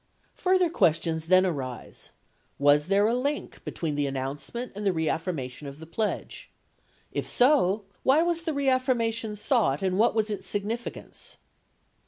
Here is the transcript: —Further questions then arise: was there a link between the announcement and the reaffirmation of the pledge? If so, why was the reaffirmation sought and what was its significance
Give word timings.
—Further 0.33 0.67
questions 0.71 1.27
then 1.27 1.45
arise: 1.45 2.09
was 2.57 2.87
there 2.87 3.05
a 3.05 3.13
link 3.13 3.63
between 3.63 3.93
the 3.93 4.07
announcement 4.07 4.71
and 4.73 4.83
the 4.83 4.91
reaffirmation 4.91 5.67
of 5.67 5.77
the 5.77 5.85
pledge? 5.85 6.49
If 7.11 7.27
so, 7.29 7.83
why 8.01 8.23
was 8.23 8.41
the 8.41 8.53
reaffirmation 8.55 9.35
sought 9.35 9.83
and 9.83 9.99
what 9.99 10.15
was 10.15 10.31
its 10.31 10.47
significance 10.49 11.37